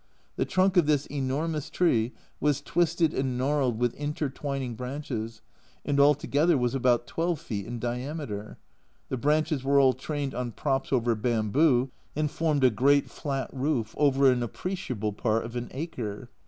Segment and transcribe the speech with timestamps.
[0.35, 5.43] The trunk of this enormous tree was twisted and gnarled with inter twining branches,
[5.85, 8.57] and all together was about 12 feet in diameter.
[9.09, 13.93] The branches were all trained on props over bamboo, and formed a great flat roof,
[13.95, 16.31] over an appreciable part of an acre